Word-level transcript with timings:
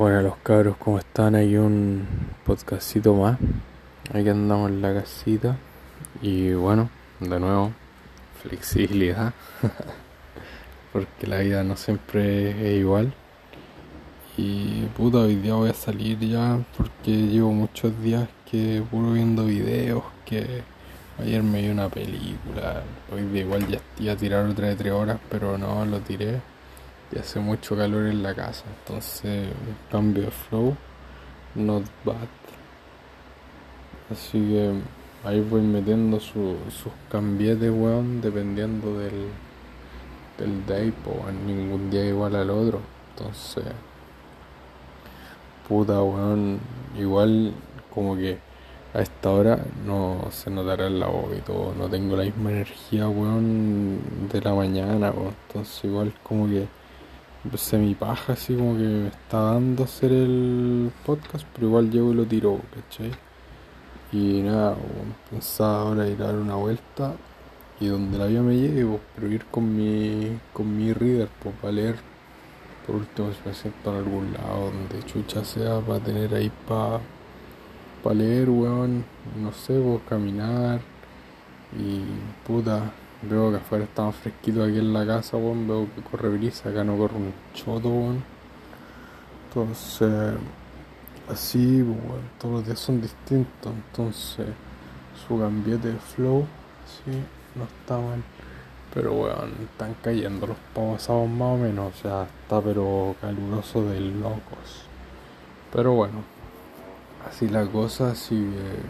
Bueno, 0.00 0.22
los 0.22 0.36
cabros, 0.38 0.78
¿cómo 0.78 0.98
están? 0.98 1.34
Hay 1.34 1.58
un 1.58 2.08
podcastito 2.46 3.12
más. 3.12 3.38
Aquí 4.14 4.30
andamos 4.30 4.70
en 4.70 4.80
la 4.80 4.94
casita. 4.94 5.58
Y 6.22 6.54
bueno, 6.54 6.88
de 7.20 7.38
nuevo, 7.38 7.72
flexibilidad. 8.42 9.34
Porque 10.94 11.26
la 11.26 11.40
vida 11.40 11.62
no 11.64 11.76
siempre 11.76 12.48
es 12.72 12.80
igual. 12.80 13.12
Y 14.38 14.86
puta, 14.96 15.18
hoy 15.18 15.36
día 15.36 15.52
voy 15.52 15.68
a 15.68 15.74
salir 15.74 16.18
ya 16.20 16.58
porque 16.78 17.10
llevo 17.10 17.52
muchos 17.52 17.92
días 18.02 18.26
que 18.50 18.82
puro 18.90 19.12
viendo 19.12 19.44
videos. 19.44 20.02
Que 20.24 20.62
ayer 21.18 21.42
me 21.42 21.60
vi 21.60 21.68
una 21.68 21.90
película. 21.90 22.84
Hoy 23.12 23.24
día 23.24 23.42
igual 23.42 23.68
ya 23.68 23.80
iba 23.98 24.14
a 24.14 24.16
tirar 24.16 24.46
otra 24.46 24.68
de 24.68 24.76
tres 24.76 24.94
horas, 24.94 25.20
pero 25.28 25.58
no 25.58 25.84
lo 25.84 26.00
tiré 26.00 26.40
y 27.12 27.18
hace 27.18 27.40
mucho 27.40 27.76
calor 27.76 28.06
en 28.06 28.22
la 28.22 28.34
casa, 28.34 28.64
entonces 28.78 29.48
un 29.48 29.76
cambio 29.90 30.24
de 30.24 30.30
flow, 30.30 30.76
not 31.54 31.84
bad. 32.04 32.28
Así 34.10 34.38
que 34.38 34.72
ahí 35.24 35.40
voy 35.40 35.62
metiendo 35.62 36.20
sus 36.20 36.56
cambietes, 37.10 37.70
weón, 37.70 38.20
dependiendo 38.20 38.98
del, 38.98 39.28
del 40.38 40.66
day, 40.66 40.92
pues 41.04 41.34
ningún 41.46 41.90
día 41.90 42.06
igual 42.06 42.36
al 42.36 42.50
otro. 42.50 42.80
Entonces, 43.16 43.64
puta, 45.68 46.02
weón, 46.02 46.60
igual 46.98 47.52
como 47.94 48.16
que 48.16 48.38
a 48.94 49.00
esta 49.00 49.30
hora 49.30 49.58
no 49.86 50.26
se 50.30 50.50
notará 50.50 50.86
el 50.88 50.98
la 50.98 51.08
y 51.08 51.40
todo, 51.42 51.74
no 51.78 51.88
tengo 51.88 52.16
la 52.16 52.24
misma 52.24 52.50
energía, 52.50 53.08
weón, 53.08 54.00
de 54.32 54.40
la 54.40 54.54
mañana, 54.54 55.10
weón. 55.10 55.34
Entonces 55.48 55.84
igual 55.84 56.12
como 56.24 56.48
que 56.48 56.66
mi 57.78 57.94
paja, 57.94 58.34
así 58.34 58.54
como 58.54 58.76
que 58.76 58.82
me 58.82 59.08
está 59.08 59.40
dando 59.54 59.84
hacer 59.84 60.12
el 60.12 60.92
podcast, 61.06 61.46
pero 61.54 61.68
igual 61.68 61.90
llego 61.90 62.12
y 62.12 62.14
lo 62.14 62.26
tiro, 62.26 62.60
¿cachai? 62.74 63.12
Y 64.12 64.42
nada, 64.42 64.76
pensaba 65.30 65.82
ahora 65.82 66.08
ir 66.08 66.20
a 66.22 66.26
dar 66.26 66.36
una 66.36 66.56
vuelta 66.56 67.14
y 67.80 67.86
donde 67.86 68.18
la 68.18 68.26
vida 68.26 68.42
me 68.42 68.56
llegue, 68.56 68.84
pues, 68.84 69.00
pero 69.14 69.28
ir 69.28 69.44
con 69.46 69.74
mi, 69.76 70.38
con 70.52 70.76
mi 70.76 70.92
reader, 70.92 71.28
pues 71.42 71.54
para 71.56 71.72
leer. 71.72 71.96
Por 72.86 72.96
último, 72.96 73.30
si 73.32 73.48
me 73.48 73.54
siento 73.54 73.90
en 73.90 73.96
algún 73.96 74.32
lado 74.32 74.70
donde 74.72 75.06
chucha 75.06 75.44
sea, 75.44 75.80
para 75.80 76.00
tener 76.00 76.34
ahí 76.34 76.50
para 76.68 77.00
pa 78.02 78.14
leer, 78.14 78.50
weón, 78.50 79.04
no 79.40 79.52
sé, 79.52 79.80
pues 79.80 80.00
caminar 80.08 80.80
y 81.78 82.02
puta 82.46 82.92
Veo 83.22 83.50
que 83.50 83.58
afuera 83.58 83.84
está 83.84 84.04
más 84.04 84.16
fresquito 84.16 84.64
aquí 84.64 84.78
en 84.78 84.94
la 84.94 85.06
casa, 85.06 85.36
weón. 85.36 85.68
Veo 85.68 85.86
que 85.94 86.02
corre 86.02 86.30
brisa, 86.30 86.70
acá 86.70 86.82
no 86.84 86.96
corre 86.96 87.16
un 87.16 87.34
choto. 87.52 88.14
Entonces, 89.48 90.34
así, 91.28 91.82
weón, 91.82 92.30
todos 92.38 92.54
los 92.54 92.66
días 92.66 92.78
son 92.78 93.00
distintos. 93.02 93.72
Entonces, 93.72 94.46
su 95.26 95.38
cambiete 95.38 95.88
de 95.88 95.98
flow, 95.98 96.46
sí, 96.86 97.10
no 97.56 97.64
está 97.64 97.98
mal. 97.98 98.22
Pero, 98.94 99.12
weón, 99.12 99.52
están 99.70 99.94
cayendo 100.02 100.46
los 100.46 100.56
pasados 100.74 101.28
más 101.28 101.48
o 101.48 101.56
menos. 101.58 101.94
O 101.94 101.98
sea, 102.02 102.22
está 102.42 102.60
pero 102.62 103.14
caluroso 103.20 103.84
de 103.84 104.00
locos. 104.00 104.86
Pero 105.72 105.92
bueno, 105.92 106.24
así 107.28 107.48
la 107.48 107.66
cosa, 107.66 108.14
sigue 108.14 108.80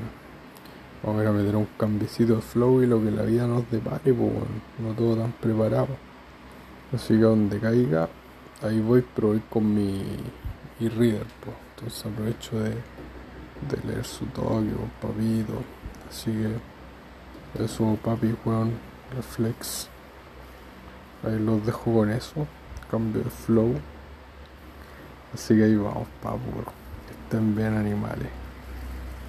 Vamos 1.03 1.27
a 1.27 1.33
meter 1.33 1.57
un 1.57 1.67
cambiecito 1.79 2.37
de 2.37 2.43
flow 2.43 2.83
y 2.83 2.87
lo 2.87 3.03
que 3.03 3.11
la 3.11 3.23
vida 3.23 3.47
nos 3.47 3.71
depare, 3.71 4.13
pues 4.13 4.33
no 4.79 4.93
todo 4.93 5.17
tan 5.17 5.33
preparado. 5.33 5.89
Así 6.95 7.15
que 7.15 7.21
donde 7.21 7.59
caiga, 7.59 8.07
ahí 8.63 8.81
voy, 8.81 9.03
pero 9.15 9.29
voy 9.29 9.43
con 9.49 9.75
mi 9.75 10.03
e-reader, 10.79 11.27
pues. 11.43 11.57
Entonces 11.77 12.05
aprovecho 12.05 12.61
de, 12.61 12.71
de 12.71 13.89
leer 13.89 14.05
su 14.05 14.27
toque, 14.27 14.69
papito. 15.01 15.63
Así 16.11 16.31
que 16.33 17.65
eso, 17.65 17.97
papi, 18.05 18.35
weón, 18.45 18.73
reflex. 19.17 19.89
Ahí 21.23 21.39
los 21.39 21.65
dejo 21.65 21.95
con 21.95 22.11
eso, 22.11 22.47
cambio 22.91 23.23
de 23.23 23.31
flow. 23.31 23.75
Así 25.33 25.57
que 25.57 25.65
ahí 25.65 25.77
vamos, 25.77 26.09
papu, 26.23 26.41
estén 27.11 27.57
bien 27.57 27.75
animales. 27.75 28.40